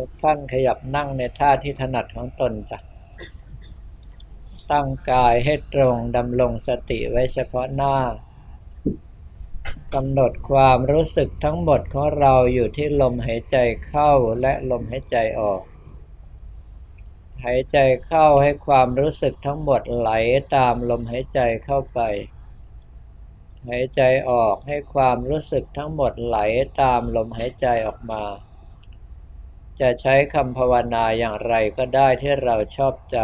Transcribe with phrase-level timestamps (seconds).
[0.00, 2.78] ทุกท่านขยับนั่งในท่าที่ถนัดของตนจ้ะ
[4.70, 7.96] ตั้งกายให้ตรงดำรงสติไว้เฉพาะหน้า
[9.94, 15.62] กำหนดความรู้สึกทั้งหมดของเราอยู่ที่ลมหายใจเข้าและลมหายใจออก
[17.44, 20.10] หายใจเข้าให้ความรู้สึกทั้งหมดไหล
[20.56, 22.00] ตามลมหายใจเข้าไป
[23.68, 26.38] หายใจออกให้ความรู้สึกทั้งหมดไหล
[26.80, 28.22] ตามลมหายใจออกมา
[29.80, 33.18] จะใช้คำภาวนาอย่างไรก็ได้ที่เราชอบใจ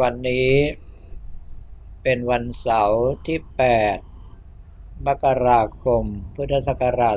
[0.00, 0.50] วันนี้
[2.02, 3.38] เป็นวันเสาร์ที่
[4.22, 7.16] 8 มกราคม พุทธศักราช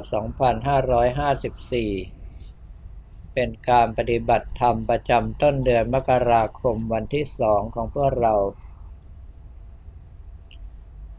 [1.28, 8.34] 2554 เป็นการปฏิบัติธรรมประจำต้นเดือนมกราคมวันที่สองของพวกเรา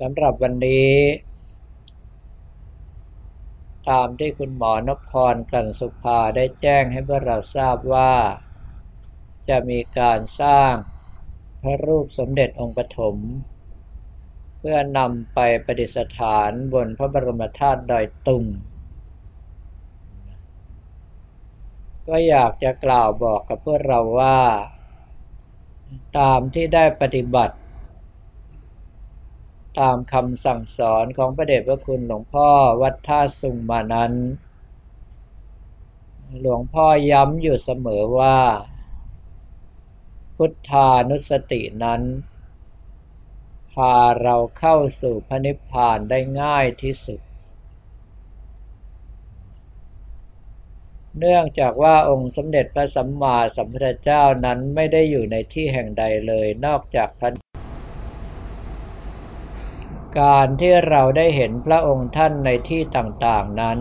[0.01, 0.91] สำหรับวันนี้
[3.89, 8.13] ตามที่คุณหมอนพรกลั่นสุภาได้แจ้งให้พวกเราทราบว่า
[9.49, 10.73] จะมีการสร้าง
[11.63, 13.17] พระรูปสมเด็จองค์ปฐม
[14.59, 18.45] เพื่อนำไปประดิษฐานบนพระบรมธาตุดอยตุง
[22.09, 24.41] ก็อยากจะกล่าวบอกกับพวกเราว่า
[26.19, 27.57] ตามที่ได้ปฏิบัติ
[29.79, 32.51] ตามคำสั่งสอนของพระเดชพระคุณหลวงพ่อ
[32.83, 34.13] วัดท่าสุงมานั้น
[36.41, 38.39] หลวงพ่อย้ำอยู่เสมอว่า
[40.37, 42.03] พุทธานุสตินั้น
[43.73, 47.21] พาเราเข้าสู่พระนิพพานได้ง่ายที่สุด
[51.19, 57.31] เนื่องจากว่าองค์สมเด็จพระสัมมาสัมพุทธเจ้านั้นไม่ได้อยู่ในที่แห่งใดเลยนอกจากพระ
[60.19, 63.81] การที่เราได้เห็นพระองค์ท่านในที่ต่างๆนั้น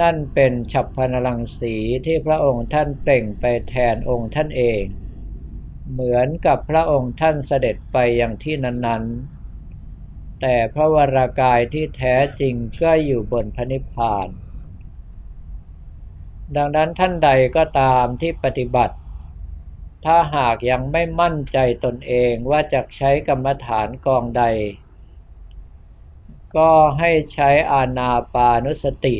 [0.00, 4.82] นั่นเป็นฉับพนลังสีที่พระองค์ท่านเปล่งไปแทนองค์ท่านเอง
[5.92, 14.28] เหมือนกับพระองค์ท่านเสด็จไปอย่างที่นั้นๆ แต่พระวรากายที่แท้จริงก็อยู่บนพระนิพพาน
[16.56, 18.96] ดังนั้นท่านใดก็ตามที่ปฏิบัติ
[20.04, 24.44] ถ้าหากยังไม่มั่นใจตนเองว่าจะใช้กรรมฐานกองใด
[26.56, 29.16] ก็ให้ใช้อานาปานุสติ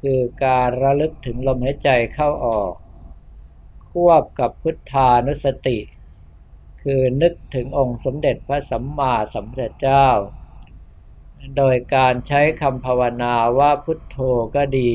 [0.00, 2.72] คือการระลึกถึงลมหายใจเข้าออก
[3.90, 5.78] ควบกับพุทธานุสติ
[6.82, 10.08] คือนึกถึงองค์สมเด็จพระสัมมาสัมพุทธเจ้า
[11.56, 14.16] โดยการใช้คำภาวนาว่าพุทโธ
[14.56, 14.92] ก็ดี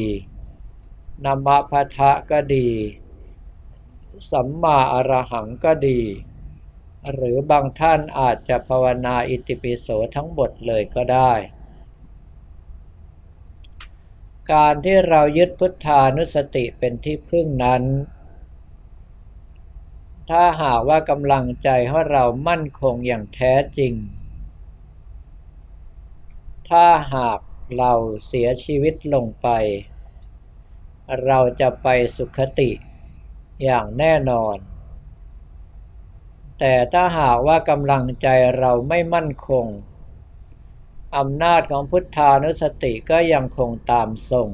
[1.25, 2.69] นัมะพะทะก็ดี
[4.31, 6.01] สัมมาอรหังก็ดี
[7.11, 11.33] หรือบางท่านอาจจะภาวนาอิติปิโสทั้งหมดเลยก็ได้
[14.51, 17.83] การที่เรายึดพุทธานุสติเป็นที่พึ่งนั้น
[20.29, 23.93] ถ้าหากว่ากำลังใจของเรามั่นคงอย่างแท้จริง
[26.69, 27.39] ถ้าหาก
[27.77, 27.93] เรา
[28.25, 29.47] เสียชีวิตลงไป
[31.25, 32.71] เราจะไปสุขติ
[33.63, 34.57] อย่างแน่นอน
[36.59, 38.27] แต่ถ้าหากว่ากำลังใจ
[38.59, 39.67] เราไม่มั่นคง
[41.17, 44.49] อำนาจของพุทธานุสติก็ยังคงตามส่ง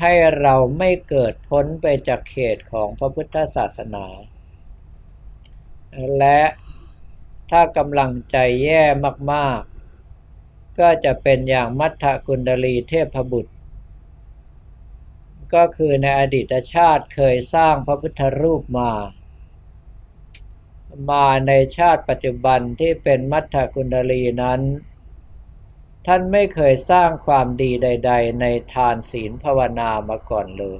[0.00, 4.06] ให้เราไม่เกิดพ้นไปจากเขตของพระพุทธศาสนา
[6.18, 6.40] และ
[7.50, 8.82] ถ้ากำลังใจแย่
[9.32, 13.52] มากๆ ก็จะเป็นอย่างมัทธกุณดลีเทพบุตร
[15.54, 18.92] ก็คือในอดีตชาติเคยสร้างพระพุทธรูปมา
[21.10, 24.60] มาในชาติปัจจุบันที่เป็นมัทธกุณลีนั้น
[26.06, 30.78] ท่านไม่เคยสร้างความดีใด ๆ ในทานศีลภาวนามาก่อนเลย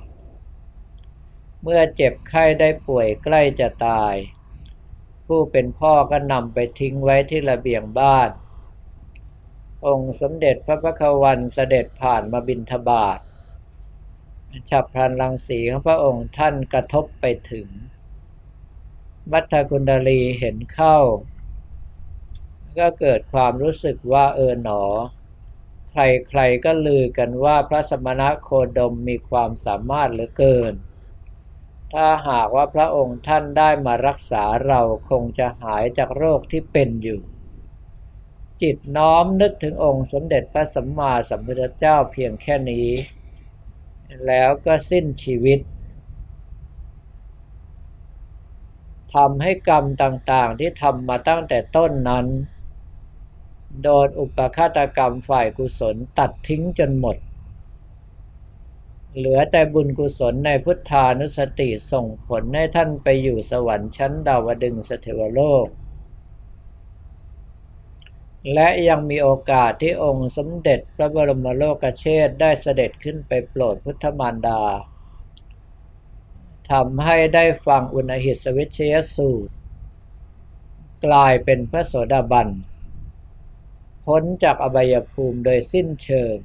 [1.62, 4.14] เมื่อเจ็บไข้ได้ป่วยใกล้จะตาย
[5.26, 8.30] ผู้เป็นพ่อก็นำไปทิ้งไว้ที่ระเบียงบ้าน
[9.86, 13.18] องค์สมเด็จพระพักวันเสด็จผ่านมาบินทบาท
[14.70, 17.68] ฉับพลันรังสีของพระองค์ท่านกระทบไปถึง
[19.32, 20.98] มัทธกุณดลีเห็นเข้า
[22.78, 24.82] ก็เกิดความรู้สึกว่าเออหนอ
[25.90, 28.48] ใครๆก็ลือกันว่าพระสมณะโค
[28.78, 30.74] ดมมีความสามารถเหลือเกิน
[31.92, 34.80] ถ้าหากว่าพระองค์ท่านได้มารักษาเรา
[35.10, 37.20] คงจะหายจากโรคที่เป็นอยู่
[38.62, 42.88] จิตน้อมนึกถึงองค์สมเด็จพระสัมมาสัมพุทธเจ้าเพียงแค่นี้
[44.26, 45.58] แล้วก็สิ้นชีวิต
[49.14, 52.26] ทำให้กรรมต่างๆที่ทำมาตั้งแต่ต้นนั้น
[53.82, 57.16] โดนอุปฆาตกรรมฝ่ายกุศลตัดทิ้งจนหมด
[59.16, 65.66] เหลือแต่บุญกุศลในพุทธานุสติส่งผลให้ท่านไปอยู่สวรรค์ชั้นดาวดึงสเทวโลก
[68.52, 74.62] และยังมีโอกาสที่องค์สมเด็จพระบรมโลกเชษได้เสด็จขึ้นไปโปรดพุทธมารดา
[76.70, 79.54] ทำให้ได้ฟังอุณหิตสวิชยสูตร
[81.06, 82.48] กลายเป็นพระโสดาบัน
[84.04, 86.36] พ้นจากอบายภูมิโดยสิ้นเชิง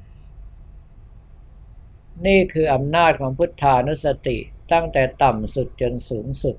[2.26, 4.38] นี่คืออำนาจของพุทธานุสติ
[4.72, 6.56] ตั้งแต่ต่ำสุดจนสูงสุด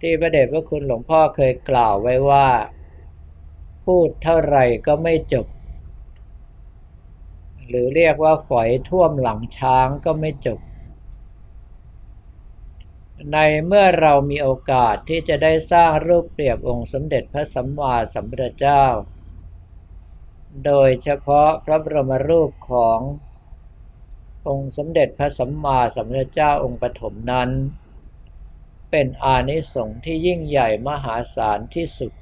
[0.00, 2.46] ที่พระเดชพระคุณหลวงพ่อเคยกล่าวไว้ว่า
[3.90, 5.46] พูดเท่าไหร่ก็ไม่จบ
[7.66, 10.58] หรือเรียกว่าฝอยท่วมหลังช้างก็ไม่จบ
[13.32, 18.84] ในเมื่อเรามีโอกาสที่จะได้สร้างรูปเปรียบองค์สมเด็จพระสัมมาสัมพุทธเจ้า
[20.66, 22.98] โดยเฉพาะพระบรมรูปของ
[24.48, 27.50] องค์สมเด็จพระสัมมาสัมพุทธเจ้าองค์ปฐมนั้น
[28.90, 32.12] เป็นอานิสงส์ที่ยิ่งใหญ่มหาศาลที่สุด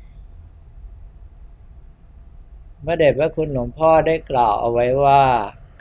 [2.83, 5.25] เมื่อเด็จพระคุณหลวงพ่อได้กล่าวเอาไว้ว่า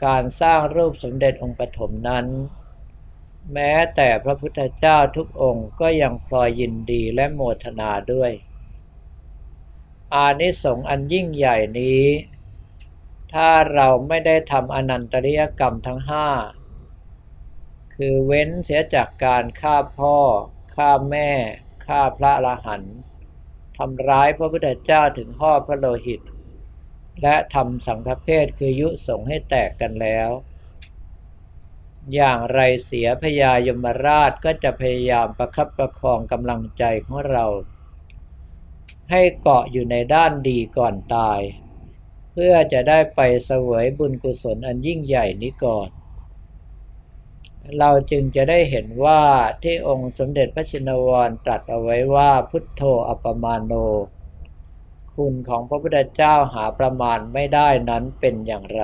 [0.05, 2.25] การสร้างรูปสมเด็จองค์ปฐมนั้น
[3.53, 8.31] แม้แต่พระพุทธเจ้าทุกองค์ก็ยังพลอยยินดีและโมทนาด้วย
[10.13, 12.03] อานิสงส์อันยิ่งใหญ่นี้
[13.33, 16.27] ถ้าเราไม่ได้ทำอนันตริยกรรมทั้งห้า
[17.95, 20.17] คือเว้นเสียจากการฆ่าพ่อ
[20.75, 21.29] ฆ่าแม่
[21.85, 22.83] ฆ่าพระละหัน
[23.77, 26.21] ทำร้ายพระพุทธเจ้าถึงห่อพระโลหิต
[27.21, 30.29] และทำสังฆเพศคือยุสงให้แตกกันแล้ว
[32.13, 37.45] อย่างไรเสียพญายมราชก็จะพยายามประคับประคองกำลังใจของเรา
[39.11, 41.41] ให้เกาะอยู่ในด้านดีก่อนตาย
[42.31, 45.89] เพื่อจะได้ไปเสวยบุญกุศลอันยิ่งใหญ่นี้ก่อน
[47.79, 49.21] เราจึงจะได้เห็นว่า
[49.63, 53.73] ที่องค์สมเด็จพระชินวรตรัสเอาไว้ว่าพุทโธอัปมาโน
[55.21, 58.83] คุณของพระพุทธเจ้าหาประมาณไม่ได้นั้นเป็นอย่างไร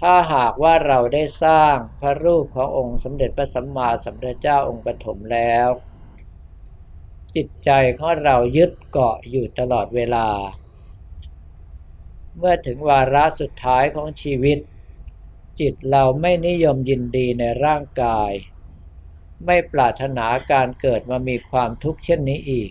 [0.00, 5.68] ถ้าหากว่าเราได้สร้างพระรูปขององค์สมเด็จพระสัมมาสัมพุทธเจ้าองค์ปฐมแล้ว
[7.36, 10.28] จิตใจของเรายึดเกาะอยู่ตลอดเวลา
[12.36, 14.58] เมื่อถึงวาระสุดท้ายของชีวิต
[15.60, 18.30] จิตเราไม่นิยมยินดีในร่างกาย
[19.46, 22.70] ไม่ปรารถนาการเกิดมามีความทุกข์เช่นนี้อีก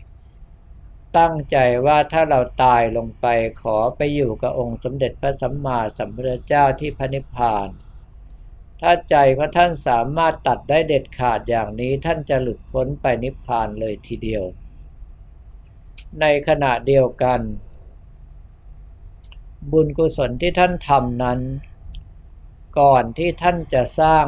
[1.18, 3.25] ตั้งใจว่าถ้าเราตายลงไป
[3.62, 7.69] ขอไปอยู่กับองค์สมเด็จพระสัมมาสัมพุทธเจ้าที่พระนิพพาน
[8.81, 14.44] ถ้าใจของท่านสามารถตัดได้เด็ดขาดอย่างนี้ท่านจะหลุดพ้นไปนิพพานเลยทีเดียว
[16.21, 17.39] ในขณะเดียวกัน
[19.71, 21.39] บุญกุศลที่ท่านทำนั้น
[22.80, 24.25] ก่อนที่ท่านจะสร้าง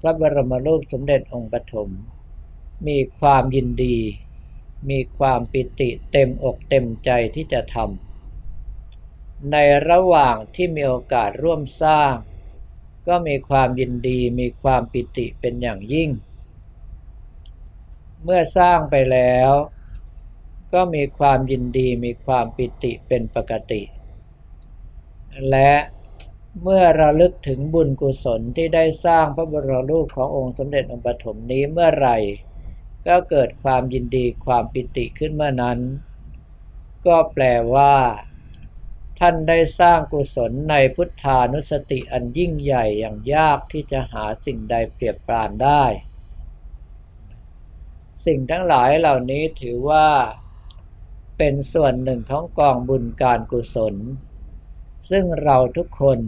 [0.00, 1.88] พระบรมรูปสมเด็จองค์ปฐม
[2.86, 3.96] มีความยินดี
[4.90, 9.56] มีความปิติเต็มอกเต็มใจที่จะทำใน
[9.88, 12.14] ระหว่างที่มีโอกาสร่วมสร้าง
[13.08, 16.10] ก็มีความยินดีมีความปิติเป็นอย่างยิ่ง
[18.24, 19.50] เมื่อสร้างไปแล้ว
[20.72, 23.82] ก็มีความยินดีมีความปิติเป็นปกติ
[25.50, 25.72] และ
[26.62, 32.16] เมื่อระลึกถึงบุญกุศลที่ได้สร้างพระบรมรูปขององค์สมเด็จองค์ปฐมนี้เมื่อไหร่
[33.06, 35.78] ก็เกิดความยินดีความปิติขึ้นเมื่อนั้น
[37.06, 37.94] ก็แปลว่า
[39.18, 45.84] ท่านได้สร้างกุศลในพุทธานุสติอันยิ่งใหญ่อย่างยากที่จะหาสิ่งใดเปรียบปรานได้
[48.26, 50.08] สิ่งทั้งหลายเหล่านี้ถือว่า
[51.38, 53.94] เป็นส่วนหนึ่งของกองบุญการกุศล
[55.10, 56.18] ซึ่งเราทุกคน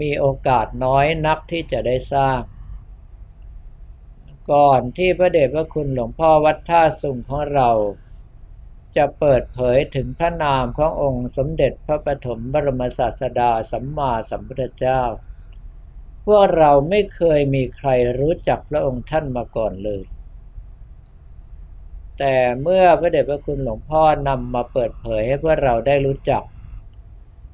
[0.00, 2.40] มีโอกาสน้อยนักที่จะได้สร้าง
[4.52, 7.70] ก่อนที่พระเดชพระคุณหลวงพ่อวัดท่าสุงของเรา
[8.96, 15.02] จะเปิดเผยถึงพระนามขององค์สมเด็จพระปฐมบรมศาสดาสัมมาสัมพุทธเจ้า
[16.26, 20.02] พวกเราไม่เคยมีใครรู้จักพระองค์ท่านมาก่อนเลย
[22.18, 26.42] แต่เมื่อพระเดชพระคุณหลวงพ่อนำมาเปิดเผยให้พวกเราได้รู้จัก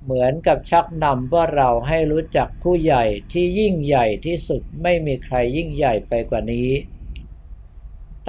[0.04, 6.71] เหมือนกับชักนำพวกเราให้รู้จักผู้ใหญ่ที่ยิ่งใหญ่ที่สุดไม่มีใครยิ่งใหญ่ไปกว่านี้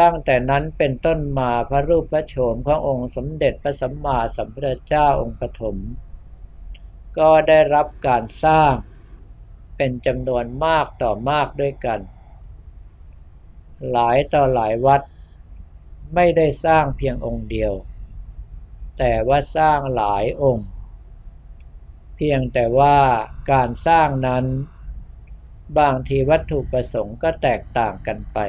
[0.01, 5.77] ตั้งแต่นั้นเป็นต้นมาพระรูปพระโฉมขององค์สมเด็จพระสัมมาสัมพุทธเจ้าองค์ปฐม
[7.17, 8.73] ก็ได้รับการสร้าง
[9.77, 11.99] เป็นจำนวนมากต่อมากด้วยกัน
[13.91, 15.01] หลายต่อหลายวัด
[16.15, 17.73] ไม่ได้สร้างเพียงองค์เดียว
[18.97, 20.67] แต่ว่าสร้างหลายองค์
[22.15, 22.97] เพียงแต่ว่า
[23.51, 24.45] การสร้างนั้น
[25.79, 28.39] บางทีวัตถุประสงค์ก็แตกต่างกันไป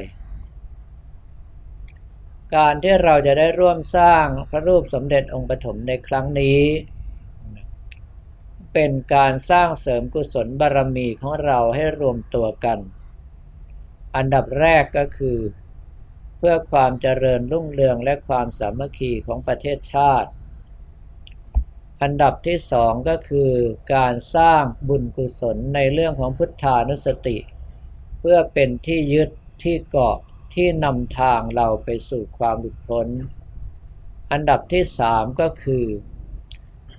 [2.57, 6.61] การที่เราจะได้ร่วมสร้างพระรูปสมเด็จองค์ปฐมในครั้งนี้
[8.75, 12.79] เป็นการสร้างเสริมกุศลบารมีของเราให้รวมตัวกัน
[14.17, 15.39] อันดับแรกก็คือ
[16.39, 20.31] เพื่อความเจริญรุ่งเรืองและความสามัคคีของประเทศชาติ
[22.05, 23.53] อันดับที่สองก็คือ
[23.95, 27.39] การสร้างบุญกุศลในเรื่องของพุทธานุสติ
[28.19, 29.31] เพื่อเป็นที่ยึด
[29.63, 30.17] ที่เกาะ
[30.55, 33.09] ที่นำทางเราไปสู่ความหลุดพ้น
[34.33, 35.85] อันดับที่สามก็คือ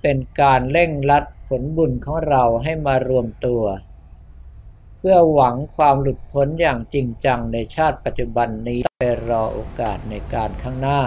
[0.02, 3.64] เป็นการเร่งรัดผลบุญของเราให้มารวมตัว
[4.98, 11.02] เพื่อหวังความหลุดพ้นอย่างจริงจังในชาติปัจจุบันนี้ไปรอโอกาสในการข้างหน้า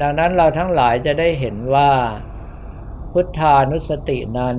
[0.00, 1.90] ดังนั้นเราทั้งหลายจะได้เห็นว่า
[3.12, 4.58] พุทธานุสตินั้น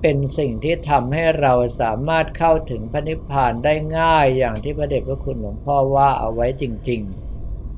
[0.00, 7.00] เป็นสิ่งที่ทำให้เราสามารถเข้าถึงพระนิพพานได้ง่ายอย่างที่พระเดชพระคุณหลวงพ่อว่าเอาไว้จริง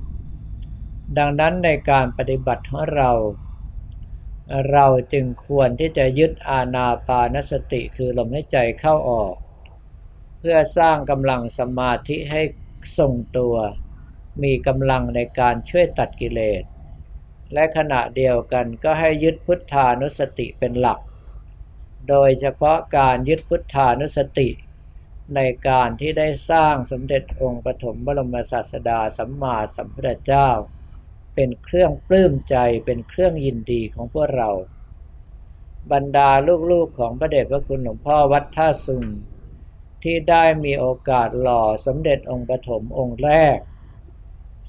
[0.01, 3.11] ๆ ดังนั้นในการปฏิบัติของเรา
[4.73, 9.35] เราจึงควรที่จะยึดอาณาปานสติคือลมหายใจเข้าออก
[10.39, 12.43] เพื่อสร้างกำลังสมาธิให้
[12.99, 13.55] ทรงตัว
[14.43, 16.63] มีกำลังในการช่วยตัดกิเลส
[17.53, 20.99] และขณะเดียวกันก็ให้ยึดพุทธานุสติเป็นหลัก
[22.09, 24.49] โดยเฉพาะการยึดพุทธานุสติ
[25.35, 30.49] ในการที่ได้สร้างสมเด็จองค์ปฐมบรมศาสดาสัมมาสัมพุทธเจ้า
[31.35, 34.51] เป็นเครื่องปลื้มใจเป็นเครื่องยินดีของพวกเรา
[35.93, 36.31] บรรดา
[36.71, 39.05] ลูกๆของพระเดชพระคุณหลวงพ่อวัดท่าสุง
[40.03, 43.59] ที่ได้มีโอกาสหล่อสมเด็จองค์ปฐมองค์แรก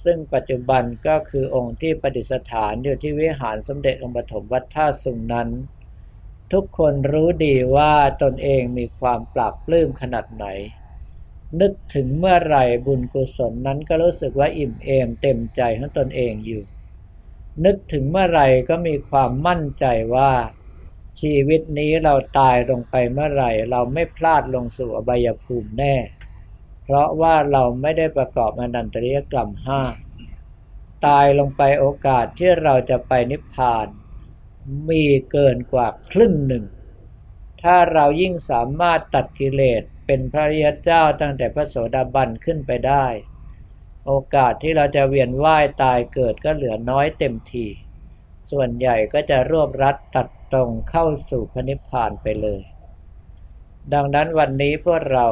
[0.04, 5.50] ซึ่งปัจจุบันก็คือองค์ที่ประดิษฐานอยู่ที่วิหารสมเด็จองค์ปฐมวัดท่าสุงนั้น
[6.54, 10.46] ทุกคนรู้ดีว่าตนเองมีความปราบปลื้มขนาดไหน
[11.60, 16.64] นึกถึงเมื่อไหร่บุญกุศลนั้นก็รู้สึกว่าอิ่มเอมเต็มใจของตนเองอยู่
[17.66, 19.86] นึกถึงเมื่อไหร่ก็มีความมั่นใจ
[20.16, 20.32] ว่า
[21.22, 25.96] ชีวิตนี้เราตายลงไปเมื่อไหร่ เราไม่พลาดลงสู่อบายภูมิแน่
[26.86, 29.82] เพราะว่าเราไม่ได้ประกอบอนันตริยกรรมห้า
[31.06, 33.88] ตายลงไปโอกาสที่เราจะไปนิพพาน
[34.90, 36.64] มีเกินกว่าครึ่งหนึ่ง
[37.64, 43.06] ถ้าเรายิ่งสามารถตัดกิเลสเป็นพระริยเจ้าตั้งแต่พระโสดาบันขึ้นไปได้
[44.06, 47.66] โอกาสที่เราจะเวียนว่ายตายเกิดก็เหลือน้อยเต็มที
[48.52, 52.62] ส่วนใหญ่ก็จะรวบรัดตัดตรงเข้าสู่พระนิพพานไปเลย
[53.94, 55.28] ดังนั้นวันนี้พวกเรา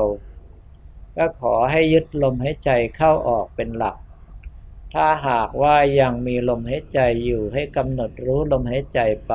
[1.18, 3.98] ก็ขอให้ยึดลมหายใจเข้าออกเป็นหลัก
[4.94, 9.34] ถ้าหากว่ายังมีลมหายใจอยู่ให้กำหนดรู้ลมหายใจไป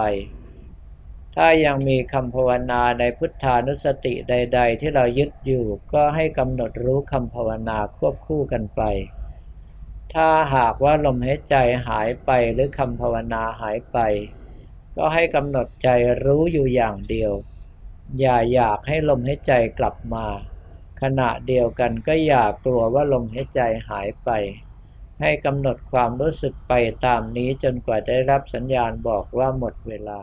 [1.35, 8.83] ถ้ายังมีคำภาวนาในพุทธานุสติใด ๆ ที่เรายึดอยู่ก็ให้กำหนดรู้คำภาวนาควบคู่กันไป
[10.15, 11.57] ถ้าหากว่าลมหายใจ
[11.89, 13.99] หายไปหรือคำภาวนาหายไป
[14.97, 15.89] ก็ให้กำหนดใจ
[16.25, 17.33] รู้อยู่อย่างเดียว
[18.21, 20.27] อย่าอยากให้ลมหายใจกลับมา
[21.03, 24.31] ขณะเดียวกันก็อย่ากลัวว่าลมหายใจหายไป
[25.21, 26.73] ให้กำหนดความรู้สึกไป
[27.05, 30.19] ตามนี้จนกว่าได้รับสัญญาณบอกว่าหมดเวลา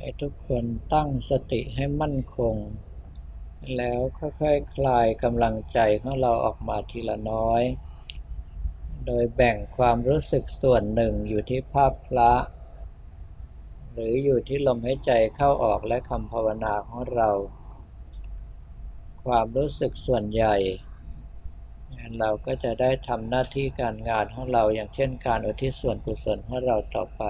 [0.00, 2.56] ให้ทุกคนตั้งสติให้มั่นคง
[3.76, 7.62] แล้วค่อยๆคคลายกำลังใจของเราออกมาทีละน้อย
[9.06, 12.32] โดยแบ่งความรู้สึกส่วนหนึ่งอยู่ที่ภาพพระ
[13.92, 17.30] หรืออยู่ที่ลมหายใจเข้าออกและคำภาวนาของเรา
[19.24, 20.56] ความรู้สึกส่วนใหญ่
[22.18, 27.22] เราก็จะได้ทำหน้าที่การงานของเราอย่างเช่นการอุทิศส่วนกุศลของเราต่อไป